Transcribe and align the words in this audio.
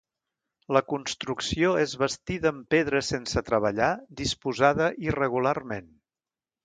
La 0.75 0.79
construcció 0.93 1.73
és 1.81 1.93
bastida 2.03 2.51
en 2.55 2.63
pedra 2.75 3.03
sense 3.09 3.43
treballar 3.51 3.91
disposada 4.23 4.89
irregularment. 5.11 5.93